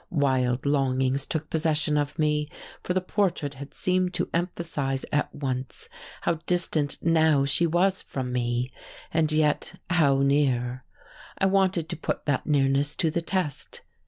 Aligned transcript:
Wild 0.09 0.65
longings 0.65 1.27
took 1.27 1.51
possession 1.51 1.95
of 1.95 2.17
me, 2.17 2.47
for 2.81 2.95
the 2.95 3.01
portrait 3.01 3.53
had 3.53 3.75
seemed 3.75 4.15
to 4.15 4.31
emphasize 4.33 5.05
at 5.11 5.31
once 5.31 5.89
how 6.21 6.39
distant 6.47 6.97
now 7.03 7.45
she 7.45 7.67
was 7.67 8.01
from 8.01 8.31
me, 8.33 8.71
and 9.13 9.31
yet 9.31 9.79
how 9.91 10.23
near! 10.23 10.85
I 11.37 11.45
wanted 11.45 11.87
to 11.89 11.95
put 11.97 12.25
that 12.25 12.47
nearness 12.47 12.95
to 12.95 13.11
the 13.11 13.21
test. 13.21 13.81